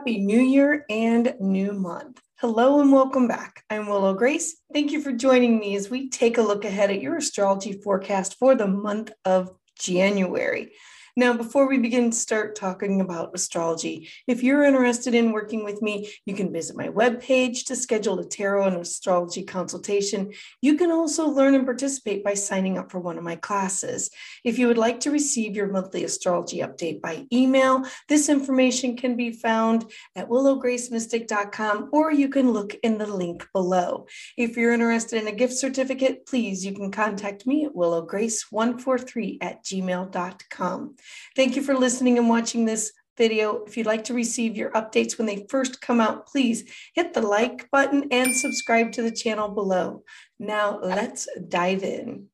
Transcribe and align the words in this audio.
Happy 0.00 0.18
New 0.18 0.40
Year 0.40 0.86
and 0.88 1.34
New 1.40 1.74
Month. 1.74 2.22
Hello 2.38 2.80
and 2.80 2.90
welcome 2.90 3.28
back. 3.28 3.64
I'm 3.68 3.86
Willow 3.86 4.14
Grace. 4.14 4.56
Thank 4.72 4.92
you 4.92 5.02
for 5.02 5.12
joining 5.12 5.58
me 5.58 5.76
as 5.76 5.90
we 5.90 6.08
take 6.08 6.38
a 6.38 6.42
look 6.42 6.64
ahead 6.64 6.90
at 6.90 7.02
your 7.02 7.18
astrology 7.18 7.74
forecast 7.84 8.38
for 8.38 8.54
the 8.54 8.66
month 8.66 9.12
of 9.26 9.50
January. 9.78 10.72
Now, 11.16 11.32
before 11.32 11.68
we 11.68 11.78
begin 11.78 12.10
to 12.10 12.16
start 12.16 12.54
talking 12.54 13.00
about 13.00 13.34
astrology, 13.34 14.08
if 14.26 14.42
you're 14.42 14.64
interested 14.64 15.14
in 15.14 15.32
working 15.32 15.64
with 15.64 15.82
me, 15.82 16.10
you 16.24 16.34
can 16.34 16.52
visit 16.52 16.76
my 16.76 16.88
webpage 16.88 17.64
to 17.66 17.76
schedule 17.76 18.18
a 18.20 18.24
tarot 18.24 18.68
and 18.68 18.76
astrology 18.76 19.42
consultation. 19.42 20.32
You 20.62 20.76
can 20.76 20.90
also 20.90 21.28
learn 21.28 21.54
and 21.54 21.64
participate 21.64 22.22
by 22.22 22.34
signing 22.34 22.78
up 22.78 22.90
for 22.90 23.00
one 23.00 23.18
of 23.18 23.24
my 23.24 23.36
classes. 23.36 24.10
If 24.44 24.58
you 24.58 24.68
would 24.68 24.78
like 24.78 25.00
to 25.00 25.10
receive 25.10 25.56
your 25.56 25.68
monthly 25.68 26.04
astrology 26.04 26.58
update 26.58 27.00
by 27.00 27.26
email, 27.32 27.84
this 28.08 28.28
information 28.28 28.96
can 28.96 29.16
be 29.16 29.32
found 29.32 29.90
at 30.14 30.28
willowgracemystic.com 30.28 31.90
or 31.92 32.12
you 32.12 32.28
can 32.28 32.52
look 32.52 32.74
in 32.82 32.98
the 32.98 33.06
link 33.06 33.46
below. 33.52 34.06
If 34.36 34.56
you're 34.56 34.72
interested 34.72 35.20
in 35.20 35.28
a 35.28 35.32
gift 35.32 35.54
certificate, 35.54 36.26
please, 36.26 36.64
you 36.64 36.72
can 36.72 36.90
contact 36.90 37.46
me 37.46 37.64
at 37.64 37.74
willowgrace143 37.74 39.38
at 39.40 39.64
gmail.com. 39.64 40.96
Thank 41.36 41.56
you 41.56 41.62
for 41.62 41.74
listening 41.74 42.18
and 42.18 42.28
watching 42.28 42.64
this 42.64 42.92
video. 43.16 43.64
If 43.64 43.76
you'd 43.76 43.86
like 43.86 44.04
to 44.04 44.14
receive 44.14 44.56
your 44.56 44.70
updates 44.72 45.18
when 45.18 45.26
they 45.26 45.46
first 45.48 45.80
come 45.80 46.00
out, 46.00 46.26
please 46.26 46.64
hit 46.94 47.12
the 47.12 47.22
like 47.22 47.70
button 47.70 48.08
and 48.10 48.34
subscribe 48.34 48.92
to 48.92 49.02
the 49.02 49.10
channel 49.10 49.48
below. 49.48 50.04
Now 50.38 50.80
let's 50.80 51.28
dive 51.48 51.82
in. 51.82 52.26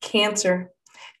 Cancer. 0.00 0.71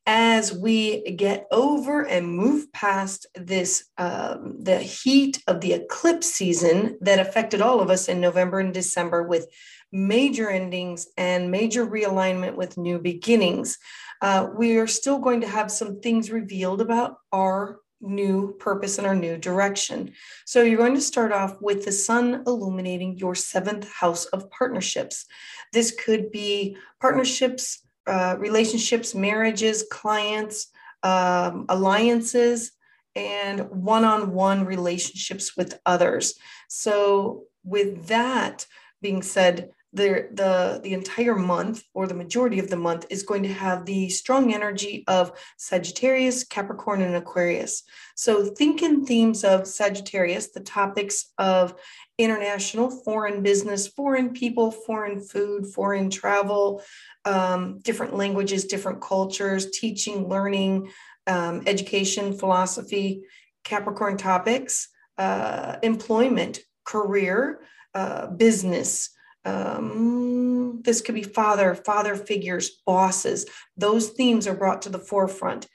As 0.04 0.52
we 0.52 1.02
get 1.12 1.46
over 1.52 2.02
and 2.02 2.26
move 2.26 2.72
past 2.72 3.26
this, 3.36 3.84
um, 3.98 4.56
the 4.58 4.78
heat 4.78 5.40
of 5.46 5.60
the 5.60 5.74
eclipse 5.74 6.26
season 6.26 6.98
that 7.02 7.20
affected 7.20 7.62
all 7.62 7.80
of 7.80 7.88
us 7.88 8.08
in 8.08 8.20
November 8.20 8.58
and 8.58 8.74
December 8.74 9.22
with 9.22 9.46
major 9.92 10.50
endings 10.50 11.06
and 11.16 11.50
major 11.50 11.86
realignment 11.86 12.56
with 12.56 12.78
new 12.78 12.98
beginnings 12.98 13.78
uh, 14.22 14.48
we 14.56 14.78
are 14.78 14.86
still 14.86 15.18
going 15.18 15.40
to 15.40 15.48
have 15.48 15.70
some 15.70 16.00
things 16.00 16.30
revealed 16.30 16.80
about 16.80 17.16
our 17.32 17.80
new 18.00 18.54
purpose 18.60 18.98
and 18.98 19.06
our 19.06 19.16
new 19.16 19.36
direction. 19.36 20.12
So 20.46 20.62
you're 20.62 20.78
going 20.78 20.94
to 20.94 21.00
start 21.00 21.32
off 21.32 21.60
with 21.60 21.84
the 21.84 21.92
sun 21.92 22.44
illuminating 22.46 23.18
your 23.18 23.34
seventh 23.34 23.92
house 23.92 24.24
of 24.26 24.48
partnerships. 24.50 25.26
This 25.72 25.92
could 25.92 26.30
be 26.30 26.76
partnerships, 27.00 27.84
uh, 28.06 28.36
relationships, 28.38 29.14
marriages, 29.14 29.84
clients, 29.90 30.68
um, 31.02 31.66
alliances, 31.68 32.72
and 33.14 33.68
one 33.70 34.04
on 34.04 34.32
one 34.32 34.64
relationships 34.64 35.56
with 35.56 35.78
others. 35.84 36.34
So, 36.68 37.44
with 37.64 38.06
that 38.06 38.66
being 39.00 39.22
said, 39.22 39.70
the, 39.92 40.28
the, 40.32 40.80
the 40.82 40.94
entire 40.94 41.34
month 41.34 41.82
or 41.92 42.06
the 42.06 42.14
majority 42.14 42.58
of 42.58 42.70
the 42.70 42.76
month 42.76 43.06
is 43.10 43.22
going 43.22 43.42
to 43.42 43.52
have 43.52 43.84
the 43.84 44.08
strong 44.08 44.54
energy 44.54 45.04
of 45.06 45.32
Sagittarius, 45.58 46.44
Capricorn, 46.44 47.02
and 47.02 47.14
Aquarius. 47.14 47.82
So 48.14 48.44
think 48.44 48.82
in 48.82 49.04
themes 49.04 49.44
of 49.44 49.66
Sagittarius, 49.66 50.48
the 50.52 50.60
topics 50.60 51.32
of 51.36 51.74
international, 52.16 52.90
foreign 52.90 53.42
business, 53.42 53.86
foreign 53.86 54.30
people, 54.30 54.70
foreign 54.70 55.20
food, 55.20 55.66
foreign 55.66 56.08
travel, 56.08 56.82
um, 57.24 57.80
different 57.80 58.16
languages, 58.16 58.64
different 58.64 59.00
cultures, 59.00 59.70
teaching, 59.70 60.28
learning, 60.28 60.90
um, 61.26 61.62
education, 61.66 62.32
philosophy, 62.32 63.22
Capricorn 63.64 64.16
topics, 64.16 64.88
uh, 65.18 65.76
employment, 65.82 66.60
career, 66.84 67.60
uh, 67.94 68.26
business, 68.26 69.10
um, 69.44 70.80
this 70.82 71.00
could 71.00 71.14
be 71.14 71.22
father, 71.22 71.74
father 71.74 72.16
figures, 72.16 72.82
bosses. 72.86 73.46
Those 73.76 74.10
themes 74.10 74.46
are 74.46 74.54
brought 74.54 74.82
to 74.82 74.88
the 74.88 74.98
forefront. 74.98 75.68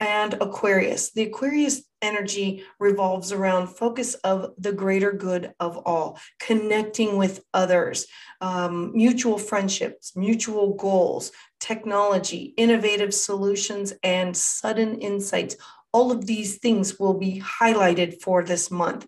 And 0.00 0.34
Aquarius, 0.34 1.12
the 1.12 1.22
Aquarius 1.22 1.82
energy 2.00 2.64
revolves 2.80 3.30
around 3.30 3.68
focus 3.68 4.14
of 4.14 4.52
the 4.58 4.72
greater 4.72 5.12
good 5.12 5.52
of 5.60 5.78
all, 5.86 6.18
connecting 6.40 7.16
with 7.16 7.44
others, 7.54 8.08
um, 8.40 8.90
mutual 8.94 9.38
friendships, 9.38 10.16
mutual 10.16 10.74
goals, 10.74 11.30
technology, 11.60 12.52
innovative 12.56 13.14
solutions, 13.14 13.92
and 14.02 14.36
sudden 14.36 15.00
insights. 15.00 15.56
All 15.92 16.10
of 16.10 16.26
these 16.26 16.58
things 16.58 16.98
will 16.98 17.14
be 17.14 17.40
highlighted 17.40 18.20
for 18.20 18.42
this 18.42 18.72
month. 18.72 19.06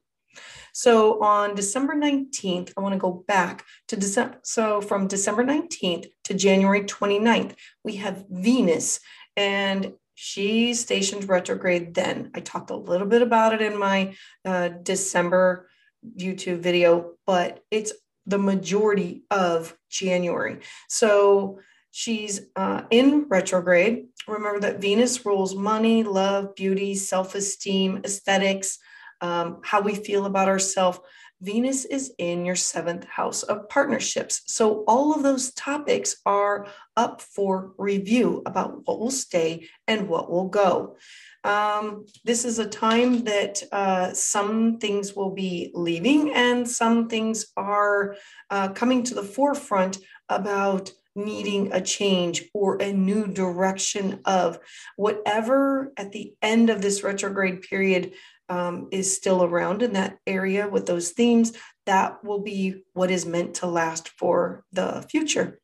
So 0.72 1.22
on 1.22 1.54
December 1.54 1.94
19th, 1.94 2.72
I 2.76 2.80
want 2.80 2.94
to 2.94 2.98
go 2.98 3.24
back 3.26 3.64
to 3.88 3.96
December. 3.96 4.38
So 4.42 4.80
from 4.80 5.06
December 5.06 5.44
19th 5.44 6.06
to 6.24 6.34
January 6.34 6.82
29th, 6.82 7.54
we 7.84 7.96
have 7.96 8.24
Venus 8.30 9.00
and 9.36 9.94
she 10.14 10.74
stationed 10.74 11.28
retrograde 11.28 11.94
then. 11.94 12.30
I 12.34 12.40
talked 12.40 12.70
a 12.70 12.76
little 12.76 13.06
bit 13.06 13.22
about 13.22 13.52
it 13.52 13.62
in 13.62 13.78
my 13.78 14.14
uh, 14.44 14.68
December 14.68 15.68
YouTube 16.16 16.60
video, 16.60 17.14
but 17.26 17.60
it's 17.70 17.92
the 18.26 18.38
majority 18.38 19.24
of 19.30 19.76
January. 19.90 20.60
So 20.88 21.58
she's 21.90 22.40
uh, 22.56 22.82
in 22.90 23.26
retrograde. 23.28 24.06
Remember 24.26 24.60
that 24.60 24.80
Venus 24.80 25.24
rules 25.26 25.54
money, 25.54 26.04
love, 26.04 26.54
beauty, 26.54 26.94
self 26.94 27.34
esteem, 27.34 28.00
aesthetics, 28.04 28.78
um, 29.20 29.60
how 29.62 29.80
we 29.80 29.94
feel 29.94 30.26
about 30.26 30.48
ourselves. 30.48 30.98
Venus 31.40 31.84
is 31.84 32.12
in 32.18 32.44
your 32.44 32.56
seventh 32.56 33.04
house 33.04 33.42
of 33.42 33.68
partnerships. 33.68 34.42
So, 34.46 34.84
all 34.86 35.14
of 35.14 35.22
those 35.22 35.52
topics 35.52 36.16
are 36.24 36.66
up 36.96 37.20
for 37.20 37.72
review 37.76 38.42
about 38.46 38.86
what 38.86 38.98
will 38.98 39.10
stay 39.10 39.68
and 39.86 40.08
what 40.08 40.30
will 40.30 40.48
go. 40.48 40.96
Um, 41.44 42.06
this 42.24 42.46
is 42.46 42.58
a 42.58 42.66
time 42.66 43.24
that 43.24 43.62
uh, 43.70 44.14
some 44.14 44.78
things 44.78 45.14
will 45.14 45.30
be 45.30 45.70
leaving 45.74 46.32
and 46.32 46.68
some 46.68 47.08
things 47.08 47.46
are 47.56 48.16
uh, 48.48 48.68
coming 48.68 49.02
to 49.04 49.14
the 49.14 49.22
forefront 49.22 49.98
about 50.30 50.90
needing 51.16 51.72
a 51.72 51.80
change 51.80 52.44
or 52.54 52.80
a 52.82 52.92
new 52.92 53.26
direction 53.26 54.20
of 54.24 54.58
whatever 54.96 55.92
at 55.96 56.12
the 56.12 56.34
end 56.42 56.70
of 56.70 56.82
this 56.82 57.02
retrograde 57.02 57.62
period 57.62 58.12
um, 58.48 58.88
is 58.90 59.14
still 59.14 59.42
around 59.42 59.82
in 59.82 59.92
that 59.94 60.18
area 60.26 60.68
with 60.68 60.86
those 60.86 61.10
themes, 61.10 61.52
that 61.86 62.22
will 62.24 62.40
be 62.40 62.82
what 62.92 63.10
is 63.10 63.26
meant 63.26 63.54
to 63.54 63.66
last 63.66 64.08
for 64.08 64.64
the 64.72 65.04
future. 65.10 65.60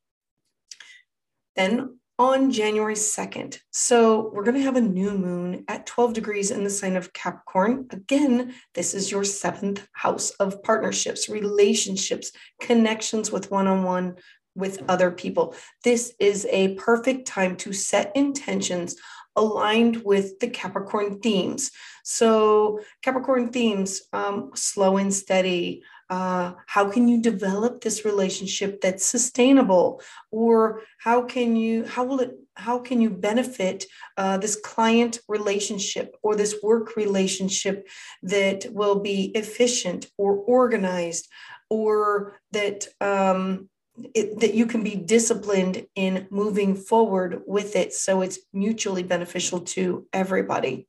Then 1.55 1.99
on 2.21 2.51
January 2.51 2.93
2nd. 2.93 3.57
So 3.71 4.29
we're 4.31 4.43
going 4.43 4.57
to 4.57 4.61
have 4.61 4.75
a 4.75 4.81
new 4.81 5.11
moon 5.11 5.65
at 5.67 5.87
12 5.87 6.13
degrees 6.13 6.51
in 6.51 6.63
the 6.63 6.69
sign 6.69 6.95
of 6.95 7.11
Capricorn. 7.13 7.87
Again, 7.89 8.53
this 8.75 8.93
is 8.93 9.09
your 9.09 9.23
seventh 9.23 9.87
house 9.93 10.29
of 10.31 10.61
partnerships, 10.61 11.29
relationships, 11.29 12.31
connections 12.61 13.31
with 13.31 13.49
one 13.49 13.65
on 13.65 13.83
one 13.83 14.17
with 14.53 14.83
other 14.87 15.09
people. 15.09 15.55
This 15.83 16.13
is 16.19 16.45
a 16.51 16.75
perfect 16.75 17.25
time 17.25 17.55
to 17.57 17.73
set 17.73 18.11
intentions 18.15 18.95
aligned 19.35 20.03
with 20.03 20.39
the 20.39 20.49
Capricorn 20.49 21.19
themes. 21.19 21.71
So, 22.03 22.81
Capricorn 23.01 23.51
themes 23.51 24.01
um, 24.13 24.51
slow 24.55 24.97
and 24.97 25.13
steady. 25.13 25.83
Uh, 26.09 26.53
how 26.67 26.91
can 26.91 27.07
you 27.07 27.21
develop 27.21 27.79
this 27.79 28.03
relationship 28.03 28.81
that's 28.81 29.05
sustainable 29.05 30.01
or 30.29 30.81
how 30.99 31.21
can 31.21 31.55
you 31.55 31.85
how 31.85 32.03
will 32.03 32.19
it 32.19 32.31
how 32.55 32.77
can 32.77 32.99
you 32.99 33.09
benefit 33.09 33.85
uh, 34.17 34.37
this 34.37 34.57
client 34.57 35.19
relationship 35.29 36.17
or 36.21 36.35
this 36.35 36.55
work 36.61 36.97
relationship 36.97 37.87
that 38.21 38.65
will 38.71 38.99
be 38.99 39.31
efficient 39.35 40.07
or 40.17 40.35
organized 40.35 41.29
or 41.69 42.37
that 42.51 42.87
um, 42.99 43.69
it, 44.13 44.39
that 44.39 44.53
you 44.53 44.65
can 44.65 44.83
be 44.83 44.95
disciplined 44.95 45.85
in 45.95 46.27
moving 46.29 46.75
forward 46.75 47.41
with 47.45 47.75
it 47.75 47.93
so 47.93 48.21
it's 48.21 48.39
mutually 48.53 49.03
beneficial 49.03 49.61
to 49.61 50.07
everybody. 50.13 50.87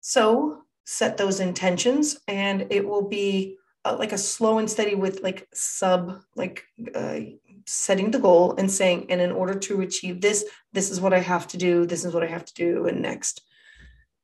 So 0.00 0.62
set 0.84 1.16
those 1.16 1.40
intentions 1.40 2.18
and 2.28 2.66
it 2.70 2.86
will 2.86 3.08
be 3.08 3.56
uh, 3.84 3.96
like 3.98 4.12
a 4.12 4.18
slow 4.18 4.58
and 4.58 4.70
steady 4.70 4.94
with 4.94 5.22
like 5.22 5.48
sub 5.52 6.20
like 6.36 6.64
uh, 6.94 7.20
setting 7.66 8.10
the 8.10 8.18
goal 8.18 8.54
and 8.56 8.70
saying 8.70 9.06
and 9.10 9.20
in 9.20 9.32
order 9.32 9.54
to 9.54 9.80
achieve 9.80 10.20
this 10.20 10.44
this 10.74 10.90
is 10.90 11.00
what 11.00 11.14
i 11.14 11.18
have 11.18 11.46
to 11.46 11.56
do 11.56 11.86
this 11.86 12.04
is 12.04 12.12
what 12.12 12.22
i 12.22 12.26
have 12.26 12.44
to 12.44 12.52
do 12.52 12.86
and 12.86 13.00
next 13.00 13.40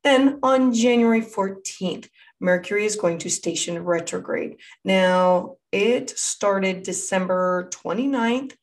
then 0.04 0.38
on 0.42 0.74
january 0.74 1.22
14th 1.22 2.08
Mercury 2.40 2.86
is 2.86 2.96
going 2.96 3.18
to 3.18 3.30
station 3.30 3.78
retrograde. 3.84 4.56
Now, 4.84 5.56
it 5.72 6.10
started 6.18 6.82
December 6.82 7.70
29th. 7.72 8.54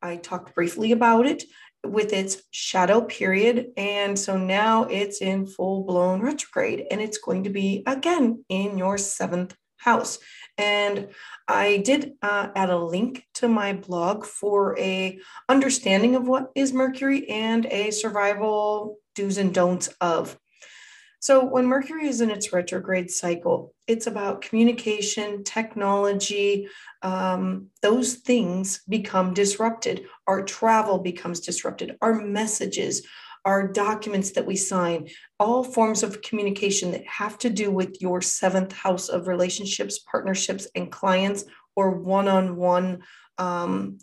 I 0.00 0.16
talked 0.16 0.54
briefly 0.54 0.92
about 0.92 1.26
it. 1.26 1.44
with 1.84 2.12
its 2.12 2.42
shadow 2.52 3.00
period. 3.00 3.72
And 3.76 4.16
so 4.16 4.36
now 4.36 4.84
it's 4.84 5.20
in 5.20 5.46
full 5.46 5.82
blown 5.82 6.20
retrograde 6.20 6.86
and 6.92 7.00
it's 7.00 7.18
going 7.18 7.42
to 7.42 7.50
be 7.50 7.82
again 7.86 8.44
in 8.48 8.78
your 8.78 8.96
seventh 8.98 9.56
house. 9.78 10.18
And 10.56 11.08
I 11.48 11.78
did 11.78 12.12
uh, 12.22 12.48
add 12.54 12.70
a 12.70 12.78
link 12.78 13.24
to 13.34 13.48
my 13.48 13.72
blog 13.72 14.24
for 14.24 14.78
a 14.78 15.18
understanding 15.48 16.14
of 16.14 16.28
what 16.28 16.50
is 16.54 16.72
Mercury 16.72 17.28
and 17.28 17.66
a 17.66 17.90
survival 17.90 18.98
do's 19.14 19.38
and 19.38 19.52
don'ts 19.52 19.88
of. 20.00 20.38
So 21.22 21.44
when 21.44 21.66
Mercury 21.66 22.08
is 22.08 22.20
in 22.20 22.32
its 22.32 22.52
retrograde 22.52 23.08
cycle, 23.08 23.76
it's 23.86 24.08
about 24.08 24.42
communication, 24.42 25.44
technology, 25.44 26.66
um, 27.02 27.68
those 27.80 28.14
things 28.14 28.80
become 28.88 29.32
disrupted. 29.32 30.06
Our 30.26 30.42
travel 30.42 30.98
becomes 30.98 31.38
disrupted. 31.38 31.96
Our 32.02 32.14
messages, 32.14 33.06
our 33.44 33.68
documents 33.68 34.32
that 34.32 34.46
we 34.46 34.56
sign, 34.56 35.10
all 35.38 35.62
forms 35.62 36.02
of 36.02 36.22
communication 36.22 36.90
that 36.90 37.06
have 37.06 37.38
to 37.38 37.50
do 37.50 37.70
with 37.70 38.02
your 38.02 38.20
seventh 38.20 38.72
house 38.72 39.08
of 39.08 39.28
relationships, 39.28 40.00
partnerships, 40.00 40.66
and 40.74 40.90
clients 40.90 41.44
or 41.76 42.00
one 42.00 42.26
on 42.26 42.56
one 42.56 42.98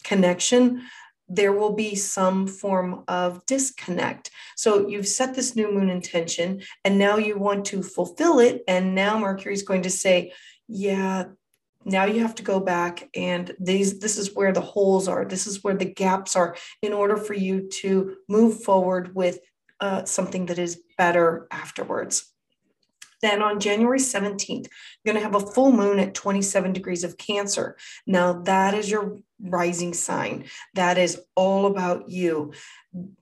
connection, 0.05 0.83
there 1.29 1.53
will 1.53 1.73
be 1.73 1.95
some 1.95 2.47
form 2.47 3.03
of 3.07 3.45
disconnect. 3.45 4.31
So 4.57 4.87
you've 4.87 5.07
set 5.07 5.35
this 5.35 5.55
new 5.55 5.71
moon 5.71 5.89
intention 5.89 6.61
and 6.83 6.97
now 6.97 7.17
you 7.17 7.37
want 7.37 7.65
to 7.65 7.83
fulfill 7.83 8.39
it. 8.39 8.63
And 8.67 8.95
now 8.95 9.19
Mercury 9.19 9.53
is 9.53 9.63
going 9.63 9.83
to 9.83 9.89
say, 9.89 10.33
yeah, 10.67 11.25
now 11.85 12.05
you 12.05 12.21
have 12.21 12.35
to 12.35 12.43
go 12.43 12.59
back 12.59 13.09
and 13.15 13.55
these 13.59 13.99
this 13.99 14.17
is 14.17 14.35
where 14.35 14.51
the 14.51 14.59
holes 14.59 15.07
are 15.07 15.23
this 15.23 15.47
is 15.47 15.63
where 15.63 15.75
the 15.75 15.85
gaps 15.85 16.35
are 16.35 16.55
in 16.81 16.91
order 16.91 17.15
for 17.15 17.33
you 17.33 17.69
to 17.69 18.17
move 18.27 18.61
forward 18.63 19.15
with 19.15 19.39
uh, 19.79 20.03
something 20.03 20.47
that 20.47 20.59
is 20.59 20.83
better 20.97 21.47
afterwards 21.51 22.28
then 23.21 23.41
on 23.41 23.59
January 23.59 23.99
17th, 23.99 24.67
you're 25.03 25.13
going 25.13 25.15
to 25.15 25.23
have 25.23 25.35
a 25.35 25.51
full 25.51 25.71
moon 25.71 25.99
at 25.99 26.13
27 26.13 26.73
degrees 26.73 27.03
of 27.03 27.17
Cancer. 27.17 27.77
Now, 28.05 28.41
that 28.43 28.73
is 28.73 28.89
your 28.89 29.19
rising 29.41 29.93
sign. 29.93 30.45
That 30.73 30.97
is 30.97 31.21
all 31.35 31.65
about 31.65 32.09
you. 32.09 32.53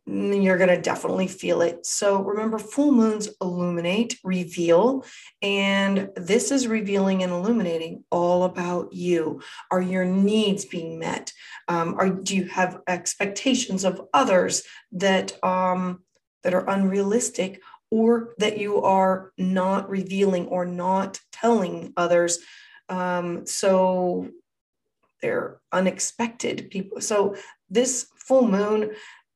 You're 0.06 0.58
going 0.58 0.70
to 0.70 0.82
definitely 0.82 1.28
feel 1.28 1.62
it. 1.62 1.86
So 1.86 2.22
remember, 2.22 2.58
full 2.58 2.92
moons 2.92 3.30
illuminate, 3.42 4.18
reveal, 4.24 5.06
and 5.42 6.10
this 6.16 6.52
is 6.52 6.68
revealing 6.68 7.22
and 7.24 7.32
illuminating 7.32 8.04
all 8.10 8.44
about 8.44 8.94
you. 8.94 9.42
Are 9.70 9.82
your 9.82 10.06
needs 10.06 10.66
being 10.66 11.00
met? 11.00 11.34
Um, 11.68 11.96
are 12.00 12.10
do 12.10 12.36
you 12.36 12.46
have 12.46 12.80
expectations 12.88 13.84
of 13.84 14.02
others 14.14 14.64
that 14.94 15.44
um, 15.44 16.02
that 16.44 16.54
are 16.54 16.68
unrealistic? 16.70 17.62
Or 17.92 18.34
that 18.38 18.58
you 18.58 18.82
are 18.82 19.32
not 19.38 19.90
revealing 19.90 20.48
or 20.48 20.66
not 20.66 21.20
telling 21.32 21.94
others. 21.96 22.40
Um, 22.90 23.46
so 23.46 24.30
they're 25.22 25.60
unexpected 25.72 26.70
people. 26.70 27.02
So 27.02 27.36
this 27.70 28.08
full 28.16 28.48
moon, 28.48 28.92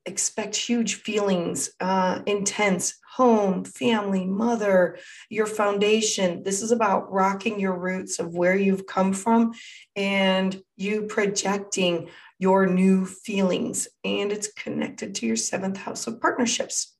expect 0.05 0.55
huge 0.55 0.95
feelings, 0.95 1.71
uh, 1.79 2.21
intense 2.25 2.95
home, 3.13 3.63
family, 3.63 4.25
mother, 4.25 4.97
your 5.29 5.45
foundation. 5.45 6.43
This 6.43 6.61
is 6.61 6.71
about 6.71 7.11
rocking 7.11 7.59
your 7.59 7.77
roots 7.77 8.19
of 8.19 8.33
where 8.33 8.55
you've 8.55 8.87
come 8.87 9.13
from 9.13 9.53
and 9.95 10.61
you 10.77 11.03
projecting 11.03 12.09
your 12.39 12.65
new 12.65 13.05
feelings. 13.05 13.87
And 14.03 14.31
it's 14.31 14.51
connected 14.53 15.13
to 15.15 15.27
your 15.27 15.35
seventh 15.35 15.77
house 15.77 16.07
of 16.07 16.19
partnerships. 16.19 16.95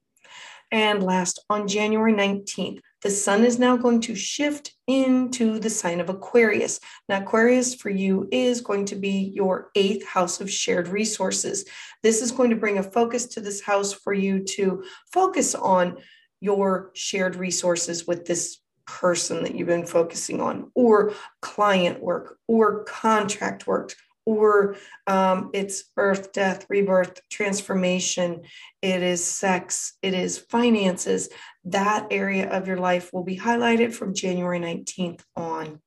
And 0.71 1.03
last, 1.03 1.43
on 1.49 1.67
January 1.67 2.13
19th, 2.13 2.79
the 3.01 3.09
sun 3.09 3.43
is 3.43 3.59
now 3.59 3.75
going 3.75 3.99
to 4.01 4.15
shift 4.15 4.73
into 4.87 5.59
the 5.59 5.69
sign 5.69 5.99
of 5.99 6.09
Aquarius. 6.09 6.79
Now, 7.09 7.21
Aquarius 7.21 7.75
for 7.75 7.89
you 7.89 8.29
is 8.31 8.61
going 8.61 8.85
to 8.85 8.95
be 8.95 9.31
your 9.33 9.71
eighth 9.75 10.05
house 10.05 10.39
of 10.39 10.49
shared 10.51 10.87
resources. 10.87 11.65
This 12.03 12.21
is 12.21 12.31
going 12.31 12.51
to 12.51 12.55
bring 12.55 12.77
a 12.77 12.83
focus 12.83 13.25
to 13.27 13.41
this 13.41 13.61
house 13.61 13.91
for 13.91 14.13
you 14.13 14.43
to 14.43 14.83
focus 15.11 15.55
on 15.55 15.97
your 16.39 16.91
shared 16.93 17.35
resources 17.35 18.07
with 18.07 18.25
this 18.25 18.59
person 18.85 19.43
that 19.43 19.55
you've 19.55 19.67
been 19.67 19.85
focusing 19.85 20.41
on, 20.41 20.71
or 20.75 21.13
client 21.41 22.01
work, 22.01 22.37
or 22.47 22.83
contract 22.83 23.67
work, 23.67 23.93
or 24.31 24.75
um, 25.07 25.49
it's 25.53 25.83
birth, 25.83 26.31
death, 26.31 26.65
rebirth, 26.69 27.21
transformation, 27.29 28.41
it 28.81 29.03
is 29.03 29.23
sex, 29.23 29.93
it 30.01 30.13
is 30.13 30.37
finances. 30.37 31.29
That 31.65 32.07
area 32.11 32.49
of 32.49 32.67
your 32.67 32.77
life 32.77 33.11
will 33.11 33.23
be 33.23 33.37
highlighted 33.37 33.93
from 33.93 34.13
January 34.13 34.59
19th 34.59 35.21
on. 35.35 35.81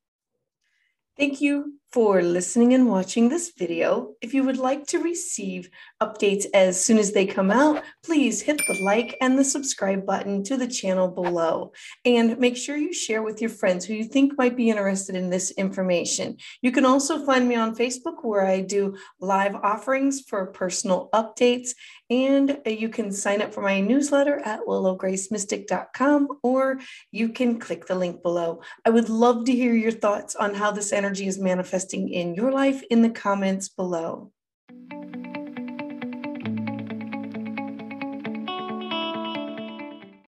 Thank 1.17 1.41
you 1.41 1.75
for 1.95 2.23
listening 2.23 2.75
and 2.75 2.89
watching 2.89 3.29
this 3.29 3.53
video. 3.57 4.15
If 4.21 4.35
you 4.35 4.43
would 4.43 4.57
like 4.57 4.85
to 4.89 4.99
receive 4.99 5.71
updates 6.03 6.45
as 6.53 6.85
soon 6.85 6.99
as 6.99 7.13
they 7.13 7.25
come 7.25 7.53
out, 7.53 7.85
please 8.05 8.43
hit 8.43 8.61
the 8.67 8.83
like 8.83 9.17
and 9.21 9.39
the 9.39 9.45
subscribe 9.45 10.05
button 10.05 10.43
to 10.43 10.57
the 10.57 10.67
channel 10.67 11.07
below. 11.07 11.71
And 12.05 12.37
make 12.41 12.57
sure 12.57 12.77
you 12.77 12.93
share 12.93 13.23
with 13.23 13.41
your 13.41 13.51
friends 13.51 13.85
who 13.85 13.95
you 13.95 14.03
think 14.03 14.37
might 14.37 14.57
be 14.57 14.71
interested 14.71 15.15
in 15.15 15.31
this 15.31 15.53
information. 15.53 16.39
You 16.63 16.73
can 16.73 16.85
also 16.85 17.25
find 17.25 17.49
me 17.49 17.55
on 17.55 17.77
Facebook 17.77 18.25
where 18.25 18.45
I 18.45 18.63
do 18.63 18.97
live 19.21 19.55
offerings 19.55 20.23
for 20.23 20.47
personal 20.47 21.11
updates 21.15 21.75
and 22.11 22.61
you 22.67 22.89
can 22.89 23.11
sign 23.13 23.41
up 23.41 23.55
for 23.55 23.63
my 23.63 23.81
newsletter 23.81 24.41
at 24.45 24.61
willowgracemystic.com 24.61 26.29
or 26.43 26.79
you 27.13 27.31
can 27.31 27.59
click 27.59 27.87
the 27.87 27.95
link 27.95 28.23
below. 28.23 28.61
I 28.85 28.91
would 28.91 29.09
love 29.09 29.45
to 29.47 29.53
hear 29.53 29.75
your 29.75 29.93
thoughts 29.93 30.35
on 30.35 30.55
how 30.55 30.71
this 30.71 30.93
energy 30.93 31.27
is 31.27 31.39
manifesting 31.85 32.09
in 32.09 32.35
your 32.35 32.53
life 32.53 32.83
in 32.91 33.03
the 33.03 33.11
comments 33.11 33.69
below. 33.69 34.33